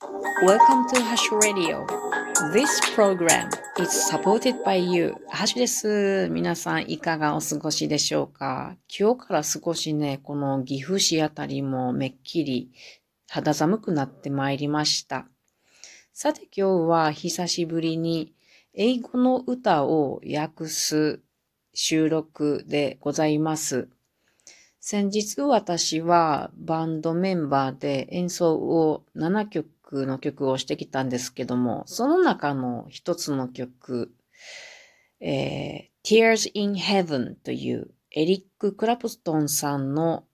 [0.00, 1.84] Welcome to Hash Radio.
[2.52, 3.50] This program
[3.80, 5.16] is supported by you.
[5.28, 6.28] ハッシュです。
[6.30, 8.76] 皆さんいかがお過ごしでしょうか？
[8.96, 12.70] 今日から少しね、この岐阜市あたりもめっきり
[13.28, 15.26] 肌寒くなってまいりました。
[16.12, 18.34] さて今日は久しぶりに
[18.74, 21.22] 英語の歌を訳す
[21.74, 23.88] 収録でございます。
[24.80, 29.68] 先日私はバンドメンバーで演奏を7曲
[30.06, 34.12] の曲をしてきたんですけども、その中の一つの曲、
[35.20, 40.24] えー、Tears in Heaven というエリック・クラプストンさんの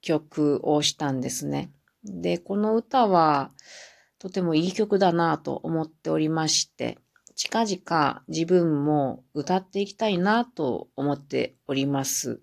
[0.00, 1.70] 曲をしたんですね。
[2.04, 3.50] で、この歌は
[4.18, 6.98] とてもいい曲だなと思っておりまして、
[7.34, 12.40] 近々自分も歌っていきたいなと思っております。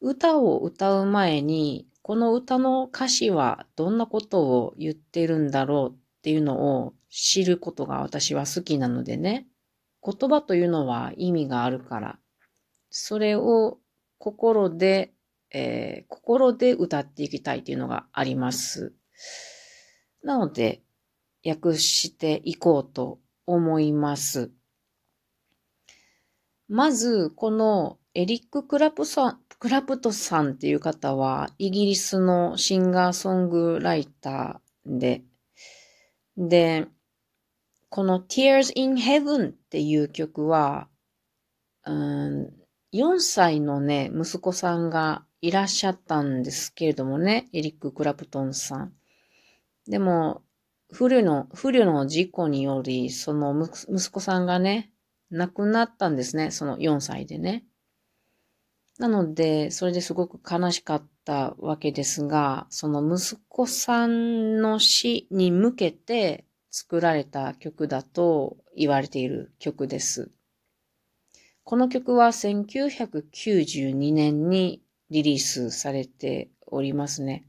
[0.00, 9.46] 歌を歌う前に、この歌の歌詞はどんなことを言ってるんだろうっていうのを知ることが私は好きなのでね。
[10.04, 12.18] 言葉というのは意味があるから、
[12.90, 13.78] それを
[14.18, 15.12] 心で、
[15.52, 18.92] えー、心で歌っていきたいというのがあります。
[20.24, 20.82] なので、
[21.46, 24.50] 訳していこうと思います。
[26.66, 35.22] まず、このエリック・クラプさん、クラプトさんっていう方は、イギリスのシンガーソングライターで、
[36.38, 36.86] で、
[37.90, 40.88] この Tears in Heaven っていう曲は、
[41.84, 42.54] うん、
[42.94, 48.94] 4歳のね、息子さんがいらっしゃったんですけれどもね、エリック・クラプトンさん。
[49.86, 50.42] でも、
[50.90, 54.90] 不慮の、不慮の事故により、その息子さんがね、
[55.30, 57.66] 亡くなったんですね、その4歳でね。
[59.00, 70.30] なので、それですごく悲しかったわけですが、その息子さんの死に向けて作られた曲だと言われている曲です。
[71.64, 77.46] この曲は1992年にリリースされておりますね。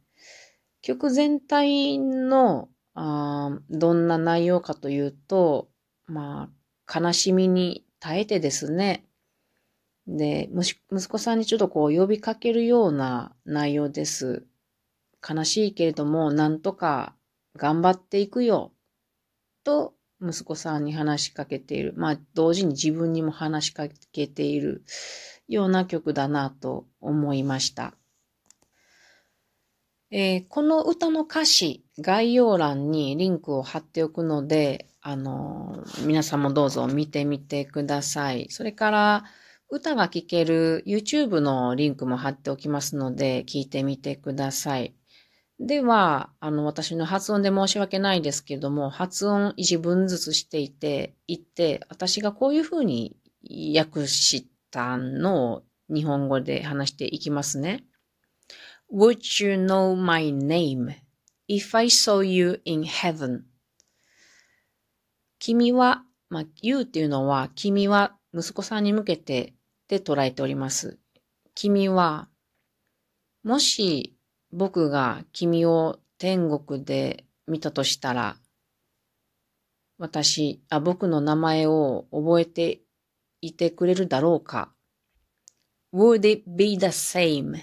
[0.81, 5.67] 曲全体のあどんな内容かというと、
[6.06, 6.50] ま
[6.88, 9.03] あ、悲しみに耐えてですね、
[10.17, 10.75] で、息
[11.07, 14.45] 子さんにちょっとこう呼びかけるような内容です。
[15.27, 17.16] 悲しいけれども、なんとか
[17.55, 18.73] 頑張っていくよ。
[19.63, 21.94] と、息子さんに話しかけている。
[21.95, 24.83] まあ、同時に自分にも話しかけている
[25.47, 27.95] ような曲だなと思いました。
[30.11, 38.47] えー、この歌の歌詞、概要欄にリンクを貼っておくので、あのー、皆さんもどうぞ見てみてください。
[38.49, 39.23] それから、
[39.74, 44.94] 歌が聴ける YouTube のリンクも貼っておきますので、聞いてみてください。
[45.62, 53.16] では、あの、私の発音で申し訳ないですけども、発音一文ずつしていて、言って、私がこういうふうに
[53.74, 57.86] 訳したのを日本語で話していきますね。
[58.94, 60.96] Would you know my name
[61.48, 63.44] if I saw you in heaven?
[65.40, 69.53] 君は、まあ、you っていうのは、君は息子さんに向けて
[69.91, 70.97] で捉えております。
[71.53, 72.29] 君は、
[73.44, 74.16] もし
[74.53, 78.38] 僕が君を天国で見たとしたら、
[79.97, 82.79] 私、あ、僕の名前を覚えて
[83.41, 84.74] いてくれるだろうか
[85.94, 87.62] ?Would it be the same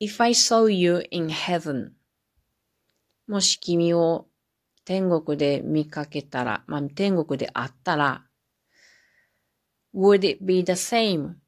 [0.00, 1.92] if I saw you in heaven?
[3.28, 4.26] もし君を
[4.84, 8.26] 天国で見かけたら、まあ、天国で会ったら、
[9.94, 11.43] Would it be the same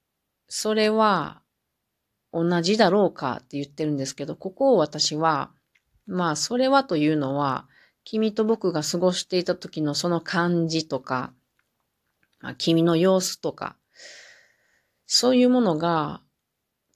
[0.49, 1.43] それは
[2.33, 5.51] 同じだろうかって言ってるんですけど、ここを私は、
[6.07, 7.67] まあ、それはというのは、
[8.05, 11.33] 君と僕が過ごしていた時のその感じとか、
[12.41, 13.77] まあ、君の様子とか、
[15.06, 16.21] そういうものが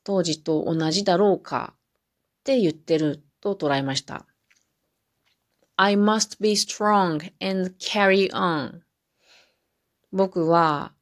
[0.04, 4.26] 当時と同じだろうかって言ってると捉えました。
[5.76, 8.80] I must be strong and carry on.
[10.12, 10.92] 僕は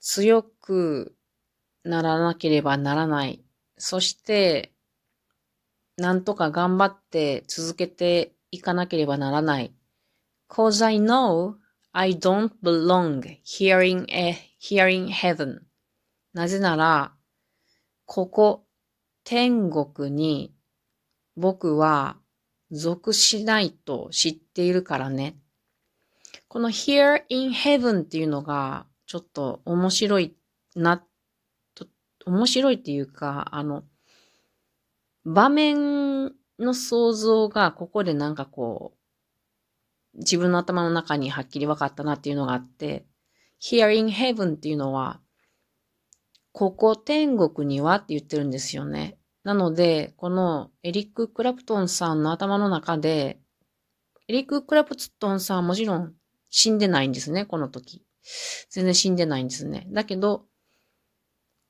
[0.00, 1.14] 強く
[1.84, 3.44] ならなければならない。
[3.76, 4.72] そして、
[5.96, 9.72] なんとか頑張って続けていかなければならない。
[10.48, 11.54] Cause I know
[11.92, 14.06] I don't belong here in,
[14.60, 15.60] here in heaven.
[16.32, 17.12] なぜなら、
[18.06, 18.64] ここ、
[19.22, 20.52] 天国に
[21.36, 22.16] 僕は
[22.70, 25.36] 属しないと知っているからね。
[26.48, 30.34] この here in heaven っていうのがちょっと面白い
[30.74, 31.04] な
[32.26, 33.84] 面白いっていうか、あの、
[35.24, 38.94] 場面の想像がここでなんかこ
[40.14, 43.06] う、自分の頭の中にはっきり分かったなっていうのがあって、
[43.60, 45.20] here in heaven っていうのは、
[46.52, 49.18] ここ天国にはって言ってるんですよね。
[49.42, 53.40] なので、このエリック・クラプトンさんの頭の中で、
[54.28, 56.14] エリック・クラプトンさんはもちろん
[56.48, 58.04] 死んでないんですね、この時。
[58.70, 59.86] 全然死んでないんですね。
[59.90, 60.46] だけど、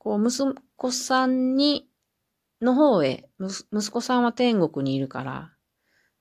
[0.05, 1.89] こう、息子さんに、
[2.61, 5.51] の方へ、息子さんは天国にいるから、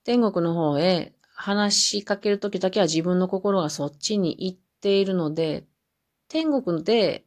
[0.04, 5.64] 天国の方へ話しかけるときだけは自分の心がそっちに行っているので、
[6.28, 7.24] 天国で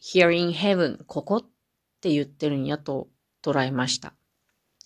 [0.00, 1.42] here in heaven ここっ
[2.00, 3.08] て言ってるんやと
[3.42, 4.14] 捉えました。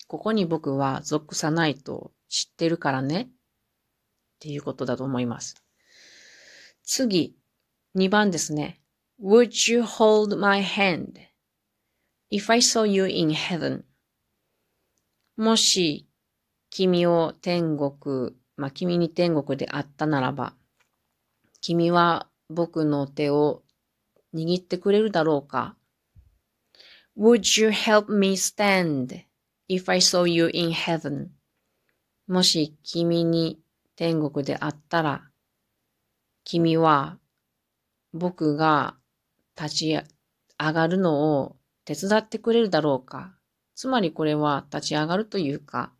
[0.07, 3.27] ここに僕は属さないと知ってるからねっ
[4.39, 5.55] ていうことだと思います。
[6.83, 7.35] 次、
[7.95, 8.81] 2番ですね。
[9.17, 11.19] Would you hold my hand
[12.29, 13.85] if I saw you in heaven?
[15.37, 16.05] もし
[16.69, 20.53] 君を天国、まあ、君に天国であったならば、
[21.61, 23.63] 君は僕の手を
[24.33, 25.77] 握ってくれるだろうか
[27.17, 29.23] ?Would you help me stand
[29.69, 31.29] if I saw you in heaven?
[32.27, 33.61] もし君に
[33.95, 35.29] 天国であったら、
[36.43, 37.17] 君は
[38.11, 38.97] 僕が
[39.59, 39.99] 立ち
[40.59, 41.55] 上がるのを
[41.85, 43.35] 手伝ってくれるだろうか
[43.75, 45.91] つまりこれは立ち上がるというか、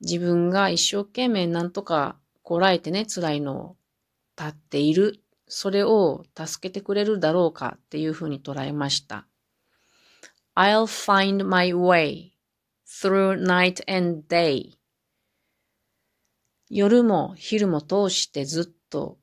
[0.00, 3.76] 自分が一生懸命なんとかこらえてね、辛いのを
[4.38, 5.20] 立っている。
[5.52, 9.26] それを助けてくれるだろうかっていうふうに捉えました。
[10.54, 12.30] I'll find my way
[12.86, 14.70] through night and day.
[16.68, 19.18] 夜も昼も通してずっと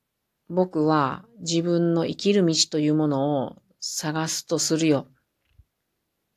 [0.49, 5.07] 僕は自分の生きる道というものを探すとするよ。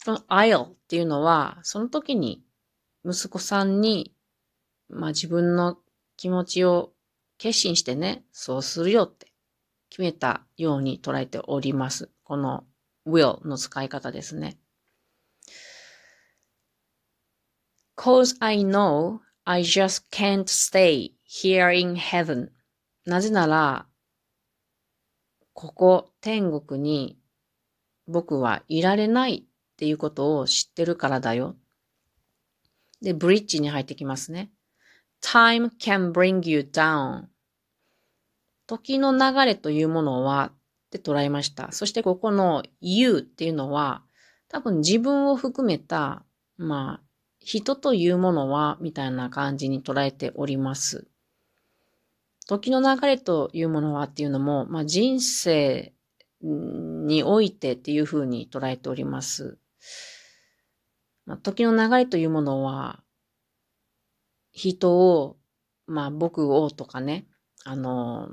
[0.05, 2.43] この I'll っていうのは、その時に
[3.05, 4.15] 息子さんに
[4.89, 5.79] まあ自分の
[6.17, 6.93] 気持ちを
[7.39, 9.33] 決心してね、そうするよって
[9.89, 12.11] 決めたように捉えております。
[12.25, 12.65] この
[13.07, 14.59] will の使い方ですね。
[17.97, 22.51] Cause I know I just can't stay here in heaven.
[23.07, 23.87] なぜなら、
[25.61, 27.19] ここ天国に
[28.09, 31.55] 僕はいられないっていうことを知ってるからだよ。
[33.03, 34.51] で、ブリッジに入ってきますね。
[35.23, 37.25] time can bring you down.
[38.67, 40.59] 時の流れというものはっ
[40.93, 41.73] て捉えました。
[41.73, 44.03] そしてここの you っていうのは
[44.49, 46.25] 多分自分を含めた、
[46.57, 47.07] まあ、
[47.39, 51.07] 人というものはみたいな感じに捉えております。
[52.51, 55.93] 時の流れというものはっていうのも、まあ、人生
[56.43, 59.57] においてっていうふうに捉えております。
[61.27, 63.05] まあ、時の流れというものは、
[64.51, 65.37] 人を、
[65.87, 67.29] まあ僕をとかね、
[67.65, 68.29] あの、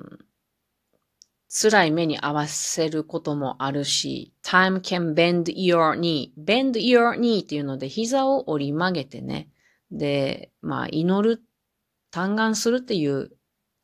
[1.47, 6.31] 辛い目に合わせることもあるし、time can bend your knee.
[6.43, 9.51] bend your knee っていうので膝を折り曲げてね。
[9.91, 11.43] で、まあ祈る、
[12.09, 13.36] 嘆願するっていう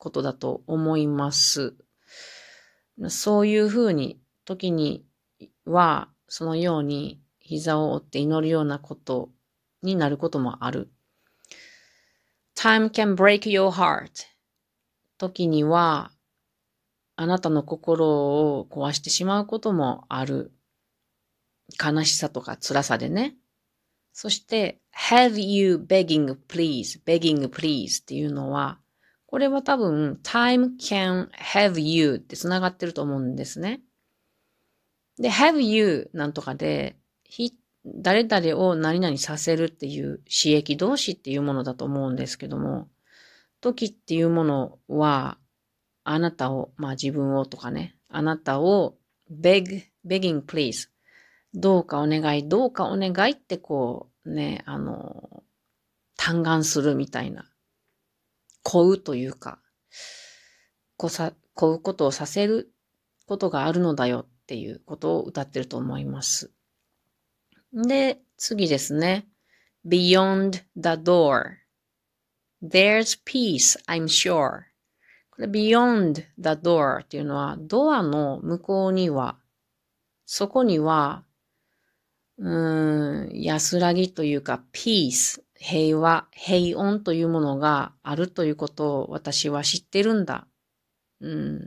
[0.04, 1.74] ことだと思います。
[3.08, 5.06] そういうふうに、時に
[5.64, 9.30] は、そのように膝を折って祈るようなこと
[9.82, 10.90] になることもある。
[12.54, 14.26] time can break your heart
[15.18, 16.12] 時には
[17.16, 18.06] あなたの心
[18.58, 20.52] を壊してしまうこともある。
[21.82, 23.36] 悲しさとか辛さでね。
[24.12, 24.80] そして、
[25.10, 28.78] have you begging please, begging please っていうのは、
[29.34, 33.80] これは多分 time can have you って繋がってると思うんですね。
[35.18, 36.94] で、have you なんとかで、
[37.84, 42.86] 誰々を何々させるっていう刺激動詞っていうものだと思うんですけども、
[43.60, 45.36] 時っていうものは、
[46.04, 48.94] あなたを、まあ自分をとかね、あなたを
[49.32, 50.90] beg, begging please
[51.54, 55.42] どうかお願い、どうかお願いってこうね、あの、
[56.16, 57.50] 嘆願するみたいな、
[58.64, 59.60] こうというか、
[60.96, 62.72] こさ、こうことをさせる
[63.26, 66.50] ことがあるのだよっていうことを歌ってると思います。
[67.72, 69.28] で、次ですね。
[69.86, 71.58] beyond the door.
[72.62, 74.62] There's peace, I'm sure.
[75.30, 79.38] これ beyond the door っていうのは、ドアの向こうには、
[80.24, 81.24] そこには、
[82.38, 90.46] うーん、安らぎというか、peace、平和、平穏というものがあるということを私は知ってるんだ。
[91.20, 91.60] うん、っ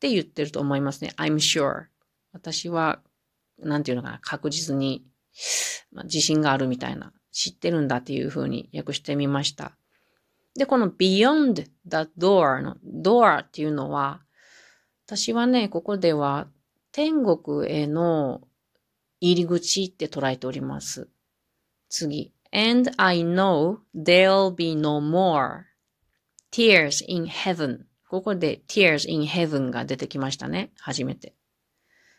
[0.00, 1.12] て言ってると思いますね。
[1.18, 1.84] I'm sure.
[2.32, 3.00] 私は、
[3.58, 5.04] なんていうのかな、確実に
[5.92, 9.72] まあ、自信があるみたいな、知ってるんだっていうふうに訳してみました。
[10.54, 11.70] で、この beyond the
[12.18, 14.22] door の door っていうのは、
[15.06, 16.48] 私はね、ここでは
[16.92, 18.42] 天国への
[19.20, 21.08] 入り口って捉えております。
[21.88, 22.32] 次。
[22.52, 25.64] And I know there'll be no more
[26.50, 27.86] tears in heaven.
[28.08, 30.70] ここで tears in heaven が出てきましたね。
[30.78, 31.34] 初めて。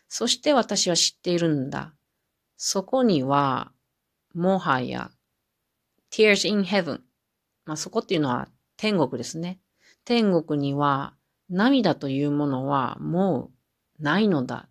[0.08, 1.94] そして私は知っているんだ。
[2.56, 3.72] そこには、
[4.34, 5.10] もはや
[6.10, 7.00] tears in heaven。
[7.64, 9.60] まあ、そこっていうのは天国ですね。
[10.04, 11.14] 天国には
[11.48, 13.50] 涙というものはも
[14.00, 14.68] うないのだ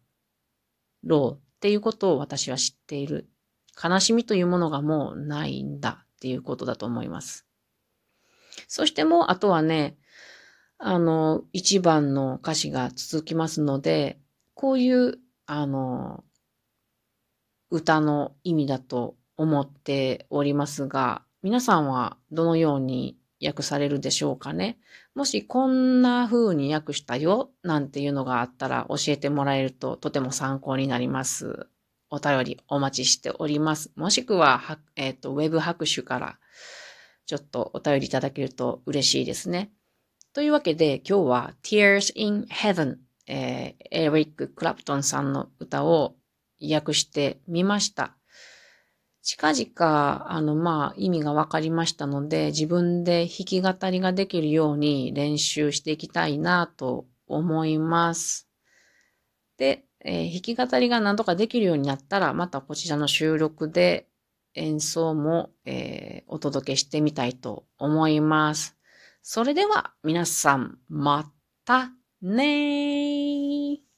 [1.03, 3.29] ろうっていうことを私は知っている。
[3.81, 7.45] 悲しみというものがもうないんだっていうことだと思います。
[8.67, 9.97] そしてもう、あとはね、
[10.77, 14.19] あの、一番の歌詞が続きますので、
[14.53, 16.23] こういう、あの、
[17.69, 24.77] 歌の意味だと思っておりますが、皆さんはどのように訳されるでしょうかね？
[25.15, 31.67] もしこんな風に訳したよなんていうのがあったら教えてもらえるととても参考になります。
[32.13, 33.91] お便りお待ちしております。
[33.95, 36.37] もしくは、えっ、ー、と、ウェブ拍手から
[37.25, 39.71] ちょっとお便りいただけると嬉しいですね。
[40.31, 46.15] というわけで今日は Tears in Heaven、えー、エリック・クラプトンさんの歌を
[46.61, 48.15] 訳してみました。
[49.23, 58.47] 近々、あの、まあ、意味が分かりましたので、自分で弾き語りができるように練習していきたいなと思います。
[59.57, 64.07] で、えー、弾き語りが何とかできるようになったら、またこちらの収録で
[64.55, 68.77] 演奏も、えー、お届けしてみたいと思います。
[69.21, 71.31] それでは皆さん、ま
[71.65, 71.91] た
[72.21, 73.92] ねー。